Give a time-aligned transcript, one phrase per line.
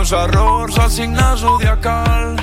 [0.00, 2.38] meus errors al signe zodiacal.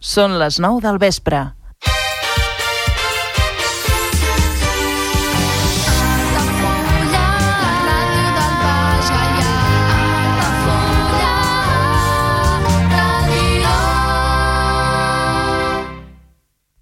[0.00, 1.42] Són les 9 del vespre.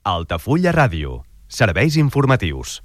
[0.06, 1.24] Altafulla Ràdio.
[1.50, 2.78] Serveis informatius.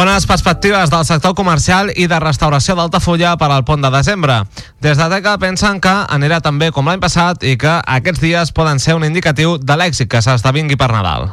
[0.00, 4.38] Bones perspectives del sector comercial i de restauració d'Altafulla per al pont de desembre.
[4.80, 8.52] Des de Teca pensen que anirà tan bé com l'any passat i que aquests dies
[8.56, 11.28] poden ser un indicatiu de l'èxit que s'esdevingui per Nadal.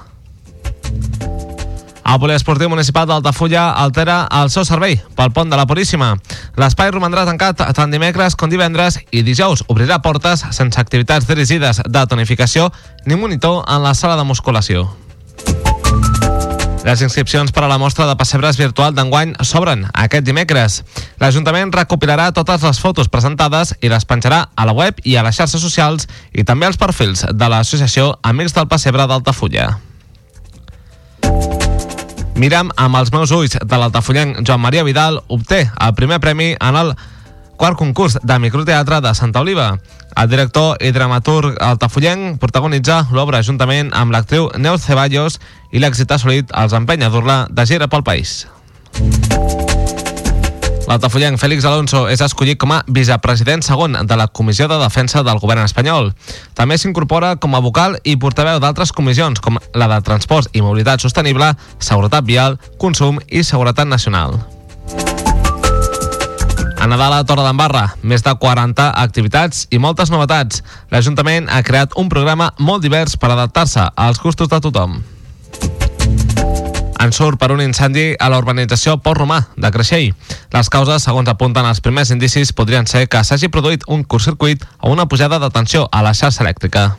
[2.04, 6.18] El poliesportiu municipal d'Altafulla altera el seu servei pel pont de la Puríssima.
[6.60, 12.08] L'espai romandrà tancat tant dimecres com divendres i dijous obrirà portes sense activitats dirigides de
[12.12, 12.74] tonificació
[13.06, 14.90] ni monitor en la sala de musculació.
[16.88, 20.78] Les inscripcions per a la mostra de pessebres virtual d'enguany s'obren aquest dimecres.
[21.20, 25.36] L'Ajuntament recopilarà totes les fotos presentades i les penjarà a la web i a les
[25.36, 29.68] xarxes socials i també als perfils de l'associació Amics del Pessebre d'Altafulla.
[32.40, 36.76] Mira'm amb els meus ulls de l'altafullenc Joan Maria Vidal obté el primer premi en
[36.86, 36.96] el
[37.58, 39.74] quart concurs de microteatre de Santa Oliva.
[40.16, 45.42] El director i dramaturg altafollenc protagonitza l'obra juntament amb l'actriu Neus Ceballos
[45.74, 48.46] i l'èxit assolit els empenya a dur-la de gira pel país.
[50.88, 55.42] L'altafollenc Félix Alonso és escollit com a vicepresident segon de la Comissió de Defensa del
[55.44, 56.14] Govern espanyol.
[56.56, 61.04] També s'incorpora com a vocal i portaveu d'altres comissions, com la de Transports i Mobilitat
[61.04, 64.40] Sostenible, Seguretat Vial, Consum i Seguretat Nacional.
[66.88, 70.62] Nadal a Torre d'Embarra, més de 40 activitats i moltes novetats.
[70.94, 75.02] L'Ajuntament ha creat un programa molt divers per adaptar-se als gustos de tothom.
[76.98, 80.14] En surt per un incendi a la urbanització Port Romà de Creixell.
[80.54, 84.94] Les causes, segons apunten els primers indicis, podrien ser que s'hagi produït un curtcircuit o
[84.94, 86.90] una pujada de tensió a la xarxa elèctrica.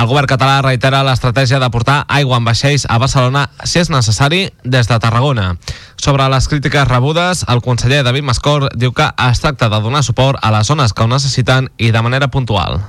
[0.00, 4.46] El govern català reitera l'estratègia de portar aigua en vaixells a Barcelona si és necessari
[4.64, 5.58] des de Tarragona.
[6.00, 10.40] Sobre les crítiques rebudes, el conseller David Mascor diu que es tracta de donar suport
[10.40, 12.80] a les zones que ho necessiten i de manera puntual.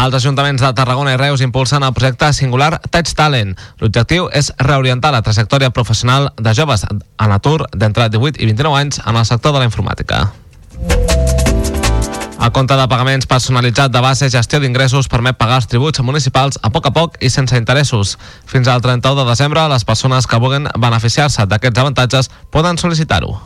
[0.00, 3.58] Els ajuntaments de Tarragona i Reus impulsen el projecte singular Touch Talent.
[3.82, 9.02] L'objectiu és reorientar la trajectòria professional de joves en atur d'entre 18 i 29 anys
[9.04, 10.30] en el sector de la informàtica.
[12.40, 16.70] El compte de pagaments personalitzat de base gestió d'ingressos permet pagar els tributs municipals a
[16.72, 18.16] poc a poc i sense interessos.
[18.48, 23.36] Fins al 31 de desembre, les persones que vulguin beneficiar-se d'aquests avantatges poden sol·licitar-ho.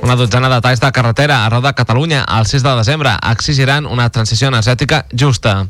[0.00, 4.08] Una dotzena de talls de carretera arreu de Catalunya el 6 de desembre exigiran una
[4.08, 5.66] transició energètica justa.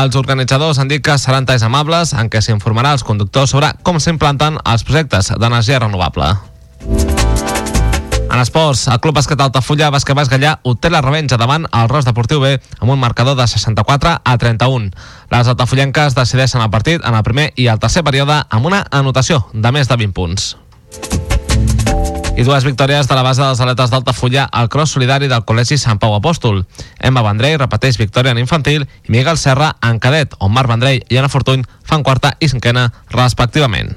[0.00, 3.96] Els organitzadors han dit que seran talls amables en què s'informarà als conductors sobre com
[3.96, 6.34] s'implanten els projectes d'energia renovable.
[8.30, 12.40] En esports, el Club Basquet Altafulla Basquet Gallà obté la revenja davant el Ros Deportiu
[12.40, 14.90] B amb un marcador de 64 a 31.
[15.32, 19.46] Les altafullenques decideixen el partit en el primer i el tercer període amb una anotació
[19.54, 20.56] de més de 20 punts.
[22.38, 25.98] I dues victòries de la base dels atletes d'Altafulla al cross solidari del Col·legi Sant
[25.98, 26.62] Pau Apòstol.
[27.02, 31.18] Emma Vendrell repeteix victòria en infantil i Miguel Serra en cadet, on Marc Vendrell i
[31.18, 33.96] Anna Fortuny fan quarta i cinquena respectivament.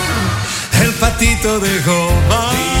[0.81, 2.80] El patito de goma.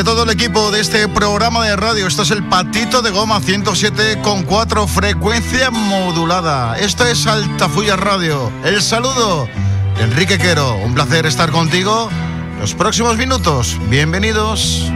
[0.00, 2.06] De todo el equipo de este programa de radio.
[2.06, 6.78] Esto es el Patito de Goma 107,4 frecuencia modulada.
[6.78, 8.50] Esto es Altafulla Radio.
[8.64, 9.46] El saludo,
[9.98, 10.74] Enrique Quero.
[10.76, 12.08] Un placer estar contigo.
[12.60, 13.76] Los próximos minutos.
[13.90, 14.90] Bienvenidos.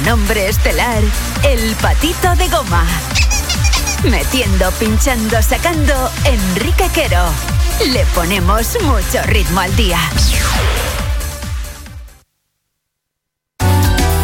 [0.00, 1.02] Nombre estelar,
[1.42, 2.84] el patito de goma.
[4.04, 7.24] Metiendo, pinchando, sacando, Enrique Quero.
[7.92, 9.98] Le ponemos mucho ritmo al día.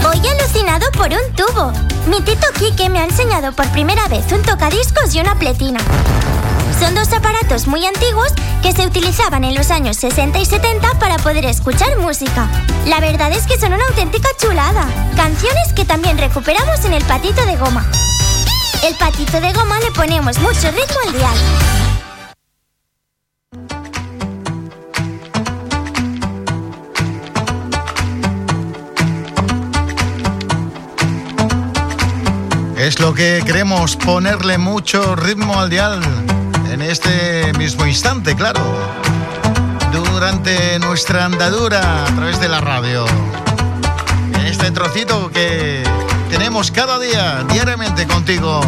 [0.07, 1.73] Hoy alucinado por un tubo.
[2.07, 5.81] Mi tito Kike me ha enseñado por primera vez un tocadiscos y una pletina.
[6.79, 8.33] Son dos aparatos muy antiguos
[8.65, 12.49] que se utilizaban en los años 60 y 70 para poder escuchar música.
[12.87, 14.87] La verdad es que son una auténtica chulada.
[15.17, 17.87] Canciones que también recuperamos en el patito de goma.
[18.83, 21.39] El patito de goma le ponemos mucho ritmo al dial.
[32.79, 36.01] Es lo que queremos, ponerle mucho ritmo al dial
[36.75, 38.61] en este mismo instante, claro.
[39.93, 43.05] Durante nuestra andadura a través de la radio.
[44.35, 45.85] En este trocito que
[46.31, 48.61] tenemos cada día, diariamente contigo.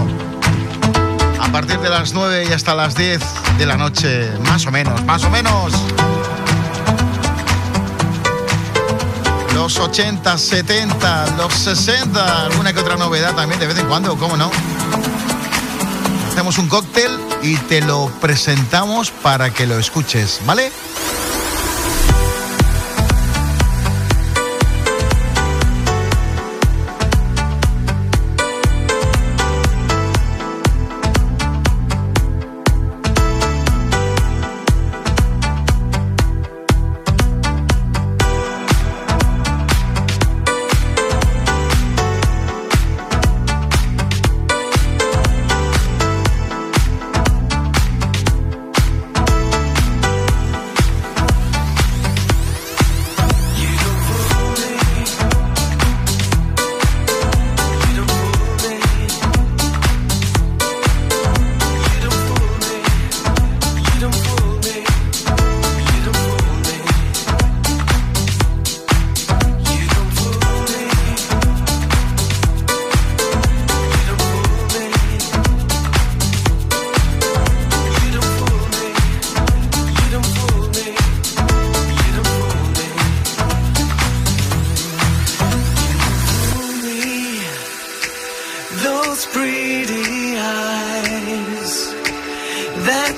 [1.41, 3.21] A partir de las 9 y hasta las 10
[3.59, 5.73] de la noche, más o menos, más o menos.
[9.53, 14.37] Los 80, 70, los 60, alguna que otra novedad también de vez en cuando, ¿cómo
[14.37, 14.51] no?
[16.37, 20.71] Hacemos un cóctel y te lo presentamos para que lo escuches, ¿vale?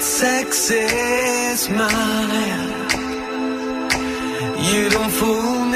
[0.09, 2.71] Sex is mine.
[4.73, 5.68] You don't fool me.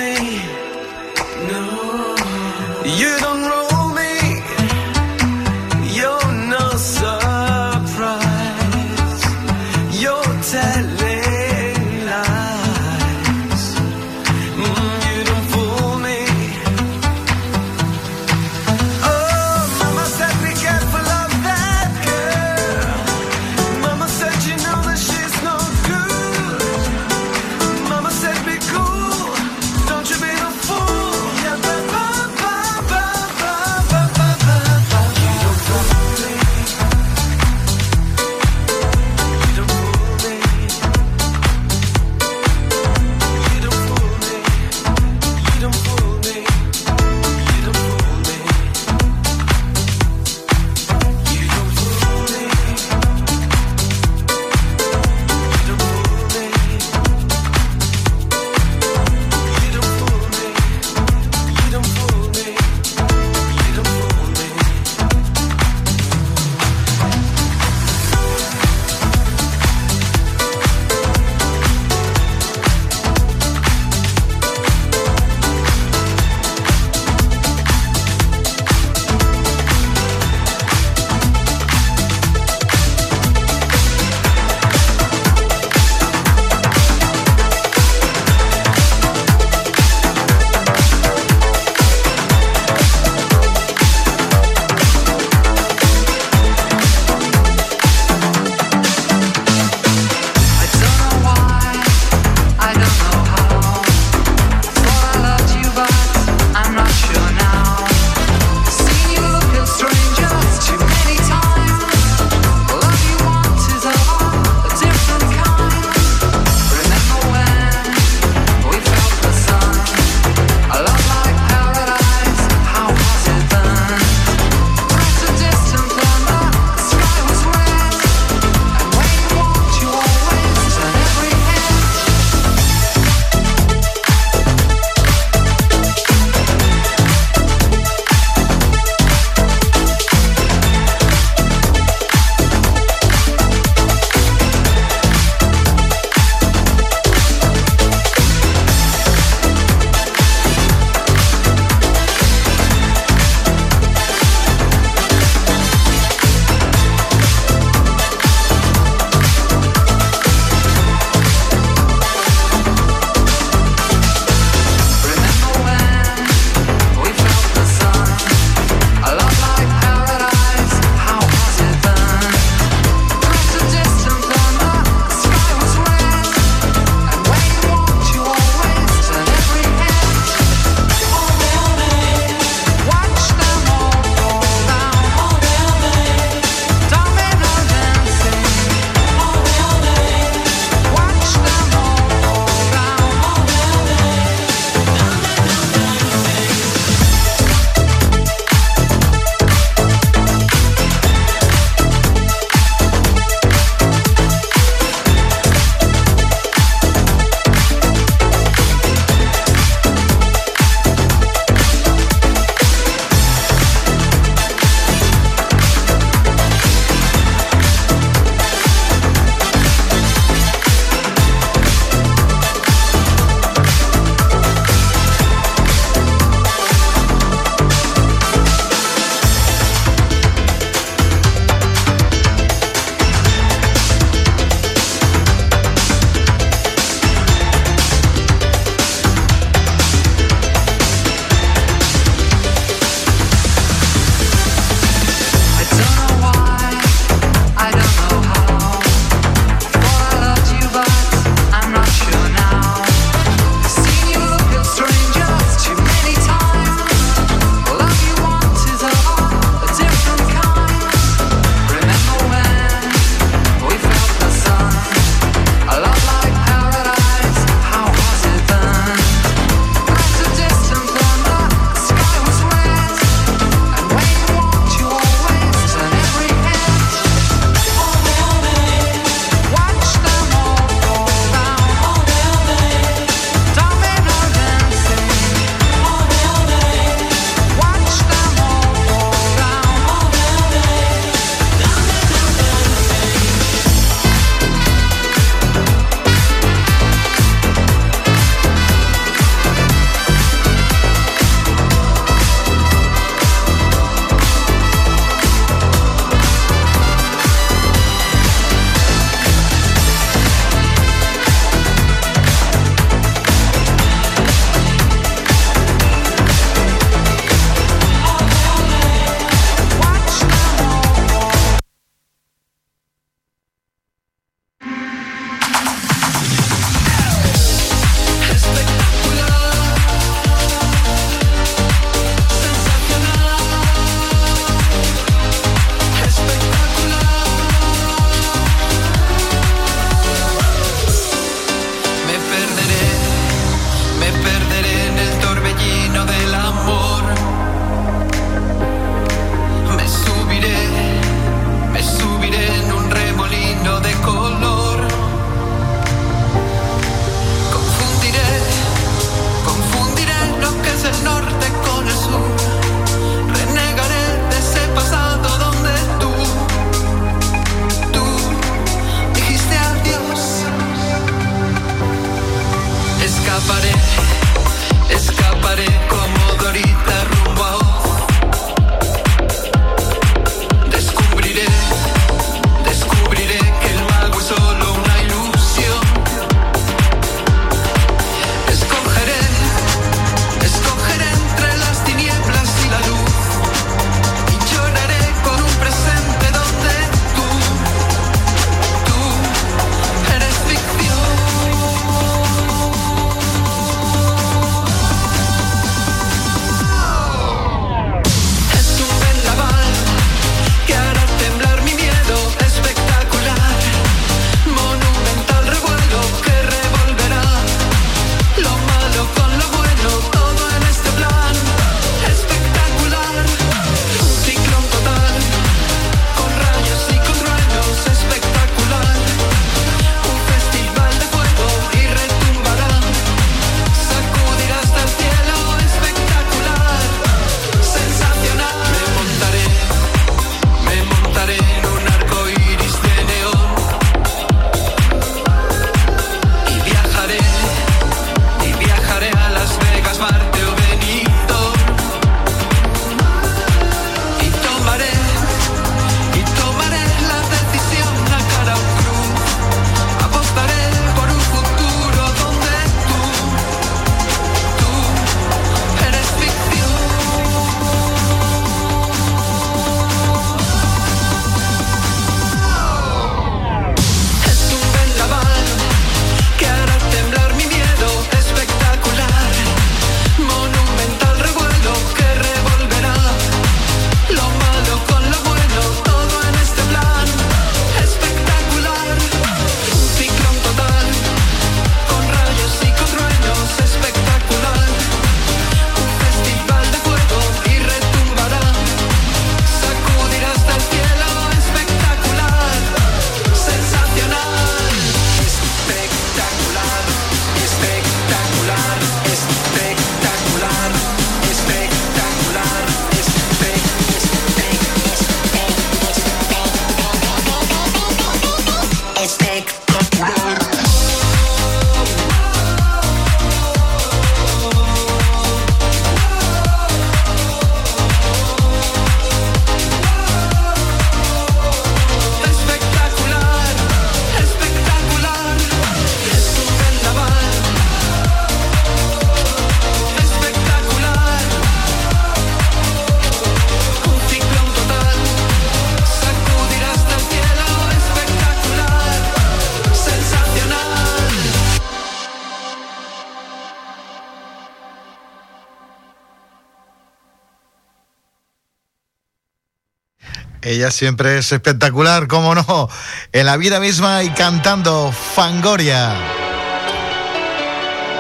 [560.43, 562.69] Ella siempre es espectacular, cómo no,
[563.13, 565.95] en la vida misma y cantando Fangoria.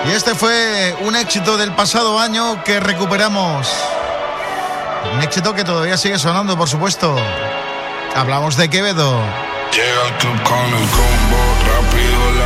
[0.09, 3.72] Y este fue un éxito del pasado año que recuperamos.
[5.14, 7.16] Un éxito que todavía sigue sonando, por supuesto.
[8.16, 9.20] Hablamos de Quevedo.
[9.72, 12.41] Llega al club con el combo, rápido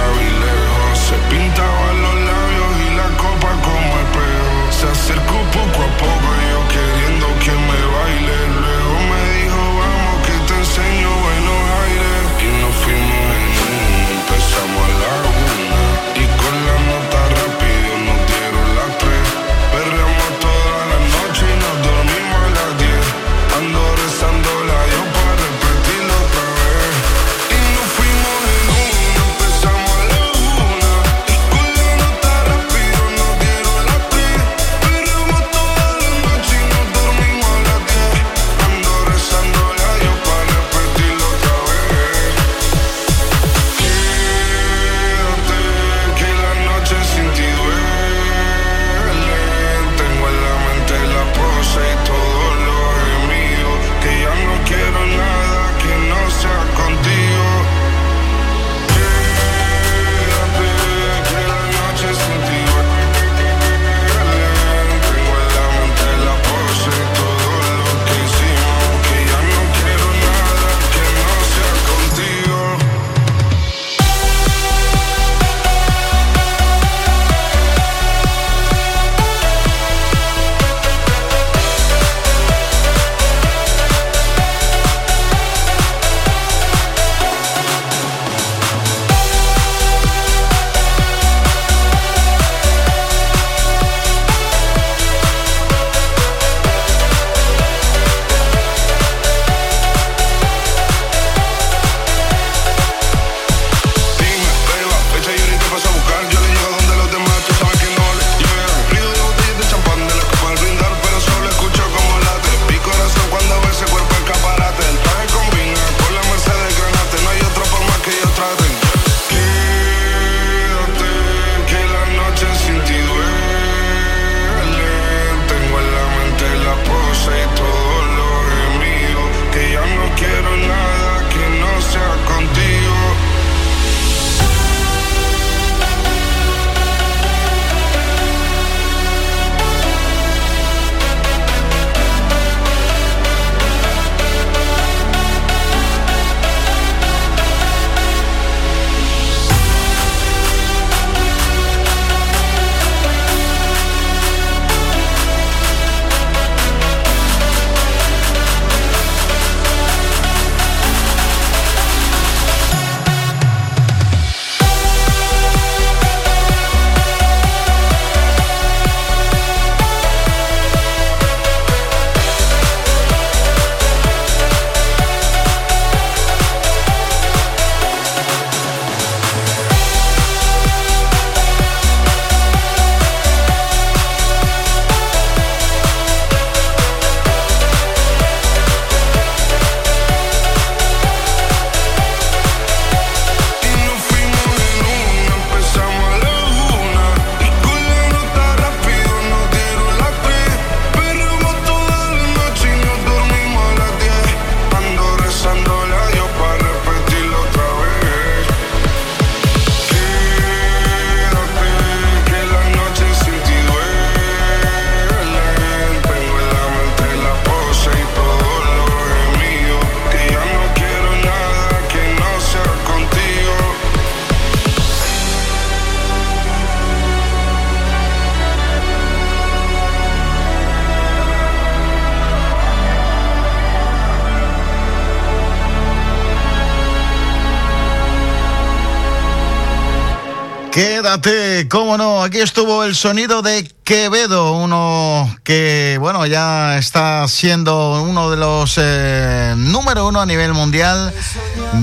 [241.56, 248.02] tarde, cómo no, aquí estuvo el sonido de Quevedo, uno que, bueno, ya está siendo
[248.02, 251.14] uno de los eh, número uno a nivel mundial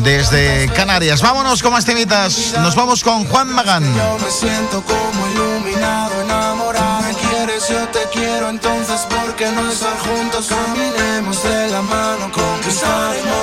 [0.04, 1.22] desde Canarias.
[1.22, 3.84] Vámonos con más temitas, nos vamos con Juan Magán.
[3.84, 7.02] Yo me siento como iluminado, enamorado.
[7.04, 10.48] Me quieres, yo te quiero, entonces, ¿por qué no estar juntos?
[10.48, 13.43] Caminemos de la mano, conquistaremos.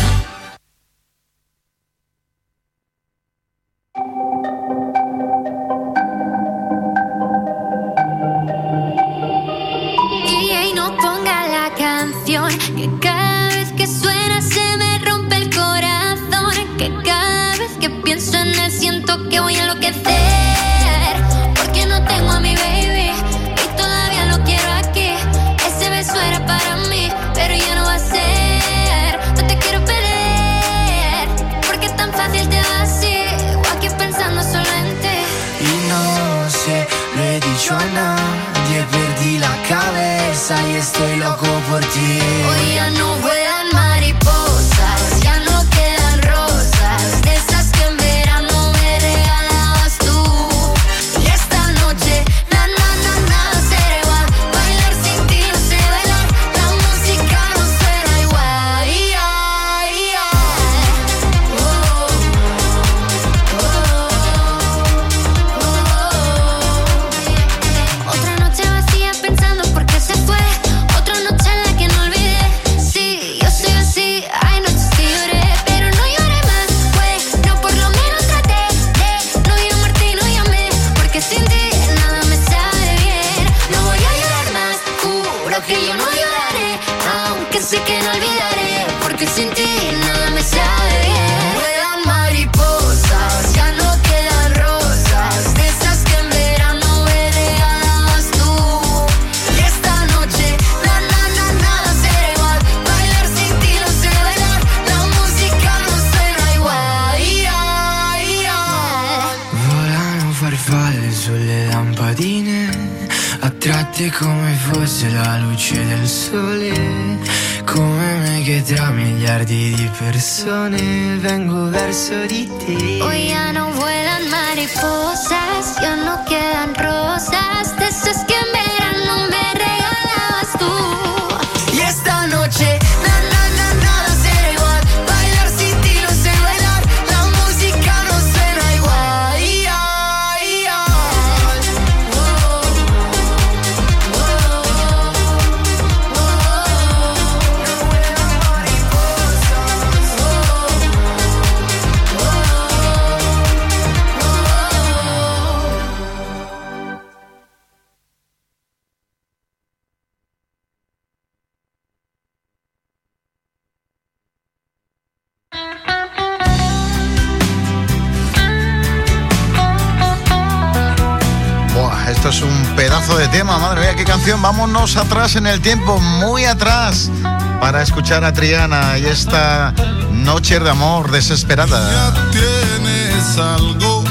[173.21, 174.41] de tema, madre mía, qué canción.
[174.41, 177.11] Vámonos atrás en el tiempo, muy atrás,
[177.59, 179.75] para escuchar a Triana y esta
[180.11, 181.79] noche de amor desesperada.
[181.91, 184.03] Ya tienes algo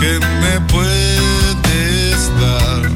[0.00, 2.90] que me puedes dar.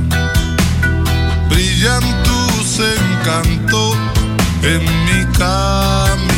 [1.48, 3.96] Brillan tus encantos
[4.62, 6.35] en mi camino.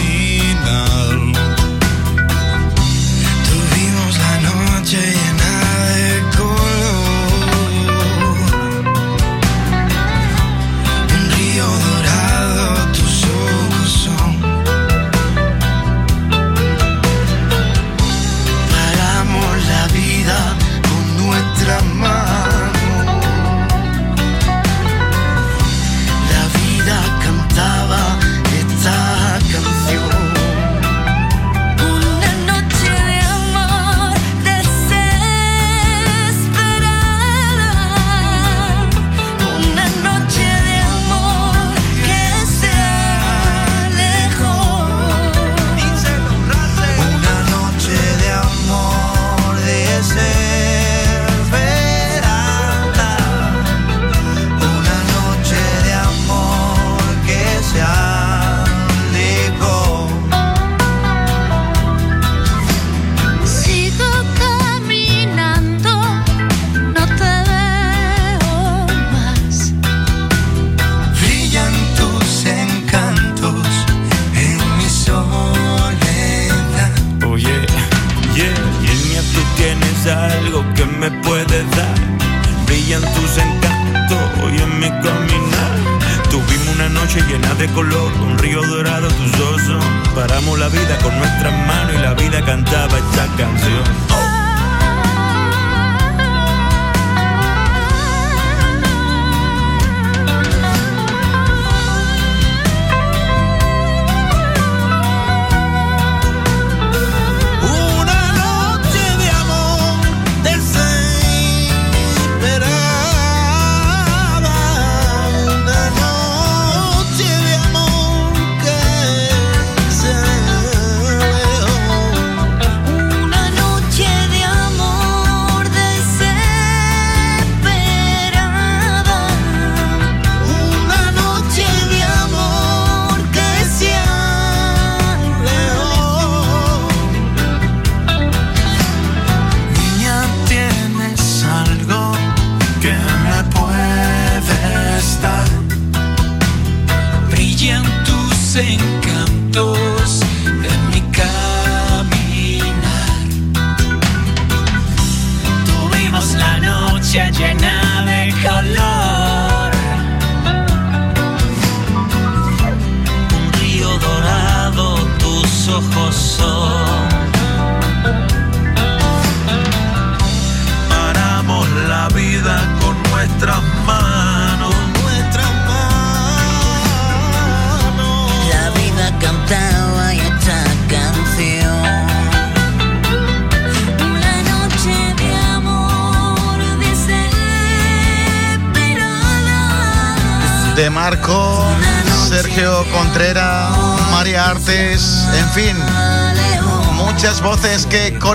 [93.39, 94.18] 感觉。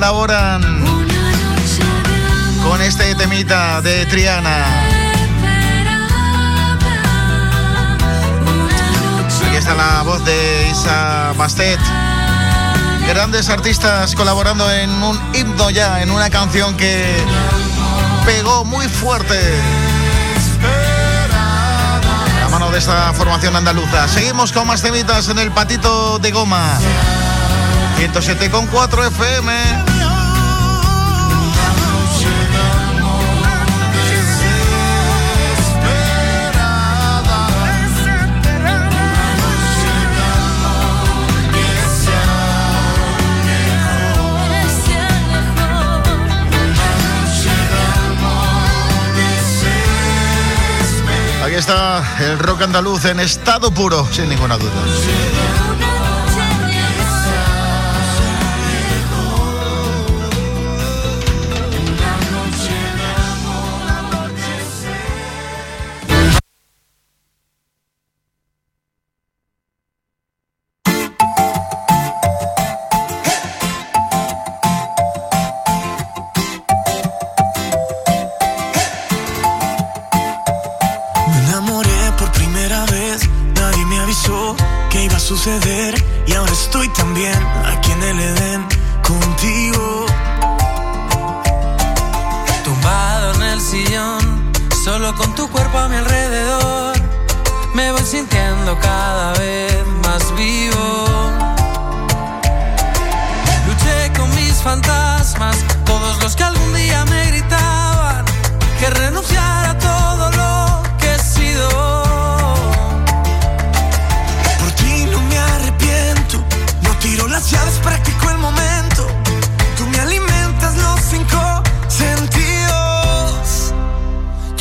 [0.04, 0.62] colaboran
[2.62, 4.66] con este temita de Triana.
[9.48, 11.80] Aquí está la voz de Isa Bastet.
[13.08, 17.16] Grandes artistas colaborando en un himno ya, en una canción que
[18.26, 19.40] pegó muy fuerte.
[22.42, 24.10] La mano de esta formación andaluza.
[24.10, 26.78] Seguimos con más temitas en el patito de goma.
[27.98, 29.93] 107,4 FM.
[51.64, 55.73] está el rock andaluz en estado puro, sin ninguna duda.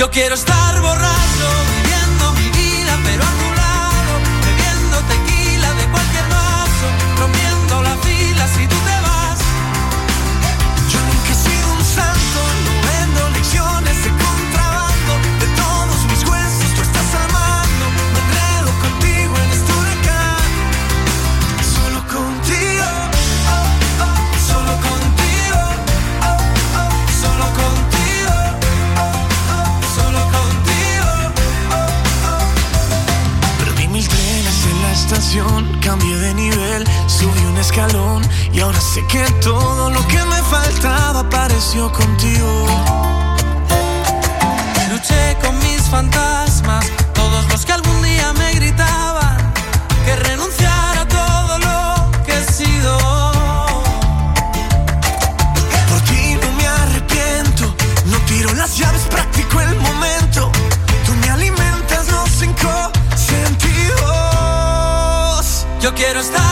[0.03, 1.62] Yo quiero estar borracho.
[38.53, 42.66] y ahora sé que todo lo que me faltaba apareció contigo.
[44.91, 49.39] Luché con mis fantasmas, todos los que algún día me gritaban
[50.05, 52.99] que renunciar a todo lo que he sido.
[55.89, 60.53] Por ti no me arrepiento, no tiro las llaves, practico el momento.
[61.07, 62.68] Tú me alimentas los cinco
[63.16, 63.97] sentidos.
[65.81, 66.52] Yo quiero estar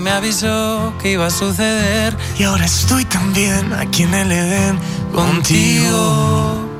[0.00, 2.16] me avisó que iba a suceder.
[2.38, 4.78] Y ahora estoy también aquí en el Edén
[5.12, 6.71] contigo.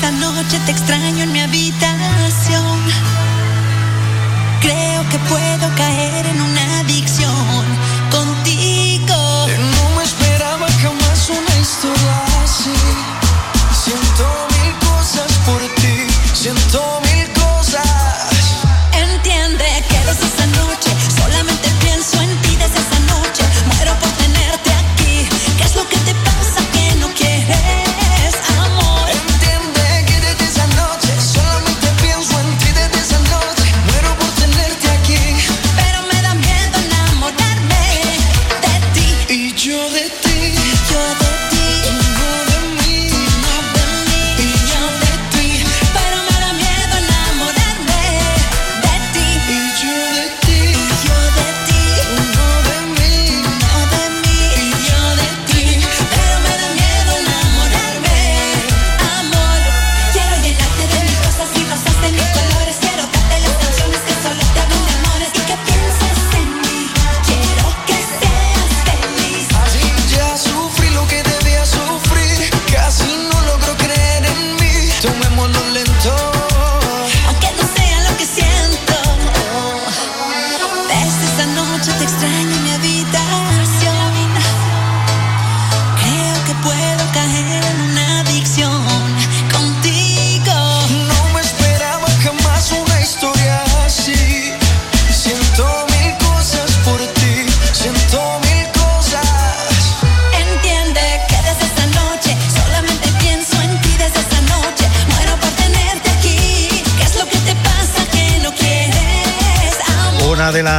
[0.00, 2.78] Esta noche te extraño en mi habitación.
[4.60, 7.64] Creo que puedo caer en una adicción
[8.08, 9.16] contigo.
[9.48, 12.78] Eh, no me esperaba jamás una historia así.
[13.72, 14.24] Siento
[14.62, 16.06] mil cosas por ti.
[16.32, 16.87] Siento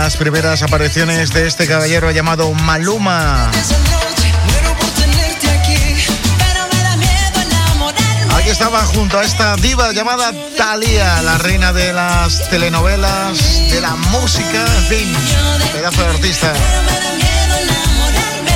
[0.09, 3.51] las primeras apariciones de este caballero llamado Maluma.
[8.35, 13.95] Aquí estaba junto a esta diva llamada Thalía, la reina de las telenovelas, de la
[13.97, 15.15] música, en fin,
[15.73, 16.53] pedazo de artista.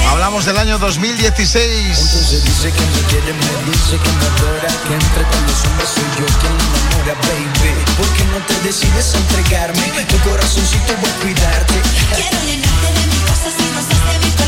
[0.09, 1.99] Hablamos del año 2016
[7.11, 7.73] baby.
[7.97, 9.81] ¿Por qué no te decides a entregarme?
[10.07, 11.73] Tu corazoncito voy a cuidarte.
[12.15, 13.81] Quiero llenarte de mis cosas y no
[14.11, 14.42] de mi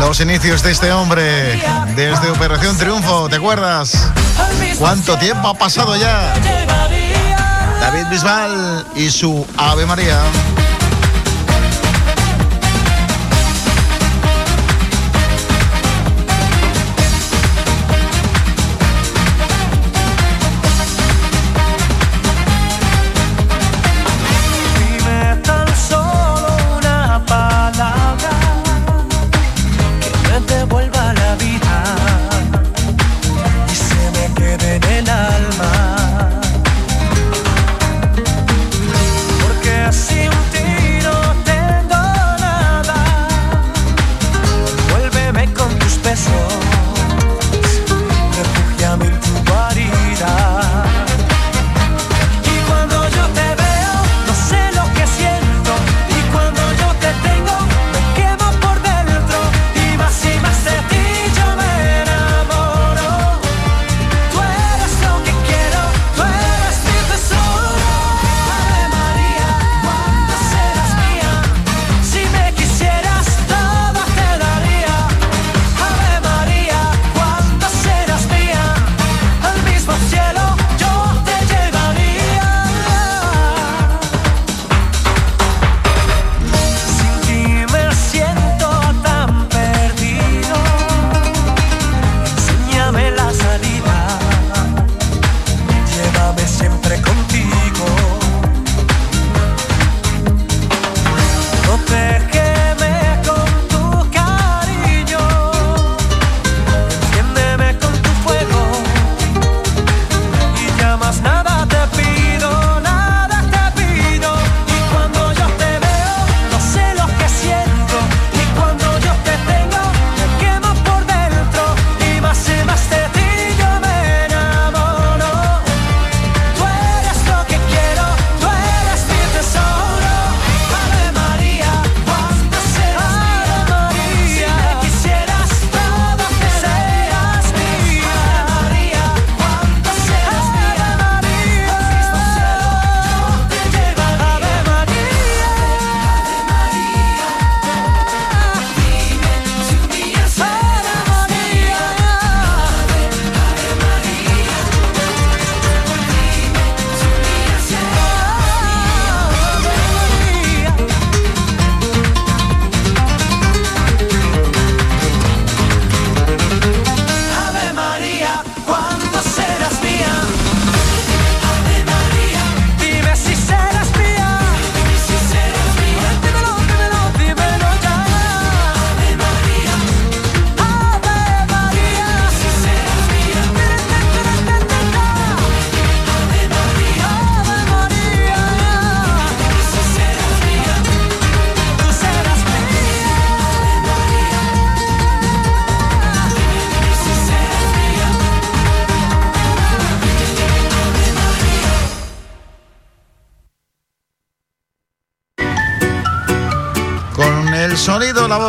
[0.00, 1.60] Los inicios de este hombre
[1.94, 4.10] desde Operación Triunfo, ¿te acuerdas?
[4.78, 6.34] ¿Cuánto tiempo ha pasado ya?
[7.80, 10.22] David Bisbal y su Ave María.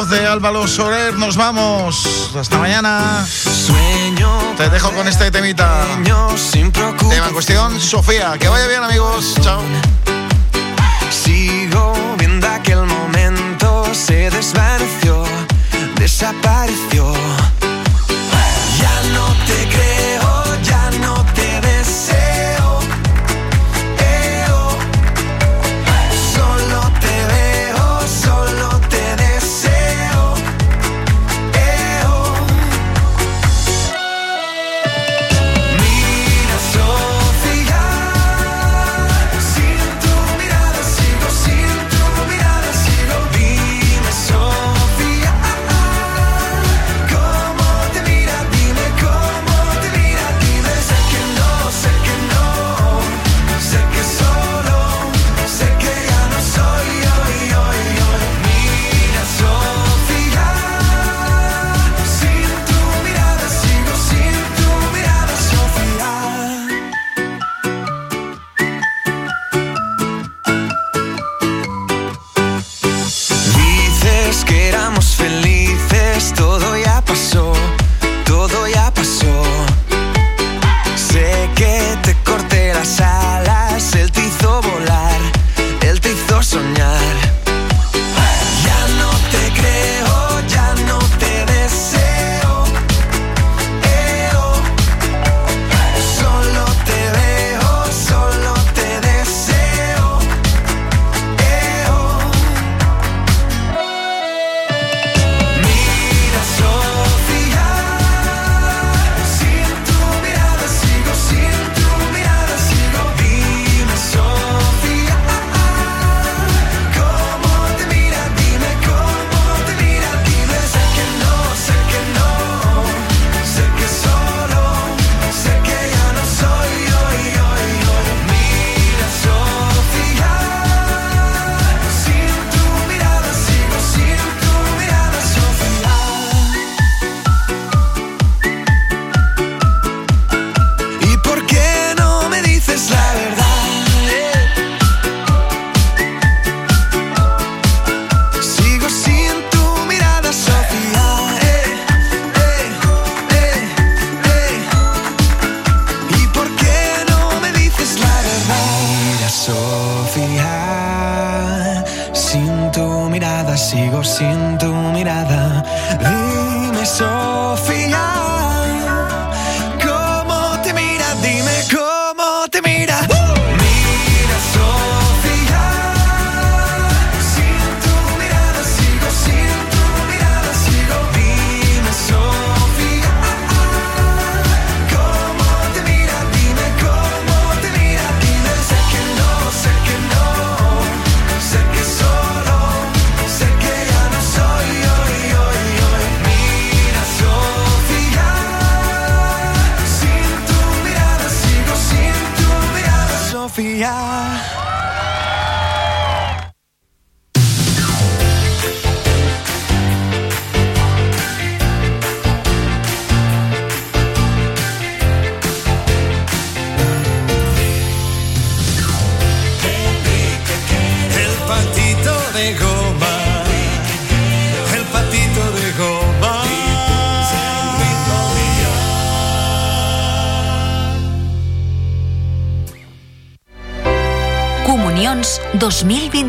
[0.10, 1.14] de Álvaro Soler.
[1.16, 2.32] Nos vamos.
[2.36, 3.26] Hasta mañana.
[3.26, 4.56] Sueño.
[4.58, 5.86] Te dejo con este temita.
[6.36, 8.38] Sin Tema en cuestión, Sofía.
[8.40, 9.36] Que vaya bien, amigos.
[9.42, 9.62] Chao.
[11.12, 13.86] Sigo viendo aquel momento.
[13.94, 15.24] Se desvaneció,
[15.96, 17.14] desapareció.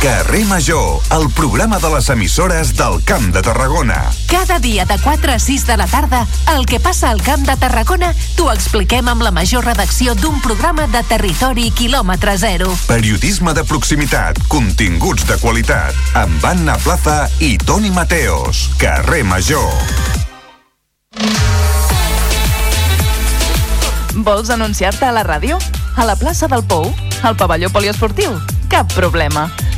[0.00, 4.12] Carrer Major, el programa de les emissores del Camp de Tarragona.
[4.28, 6.24] Cada dia de 4 a 6 de la tarda,
[6.54, 10.86] el que passa al Camp de Tarragona t'ho expliquem amb la major redacció d'un programa
[10.86, 12.70] de territori quilòmetre zero.
[12.86, 18.68] Periodisme de proximitat, continguts de qualitat, amb Anna Plaza i Toni Mateos.
[18.78, 19.66] Carrer Major.
[24.14, 25.58] Vols anunciar-te a la ràdio?
[25.96, 26.86] A la plaça del Pou?
[27.26, 28.38] Al pavelló poliesportiu?
[28.70, 29.48] Cap problema.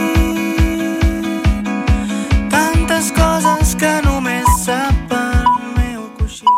[2.49, 6.57] tantes coses que només sap el meu coixí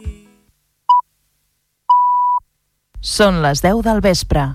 [3.03, 4.47] Són les 10 del vespre.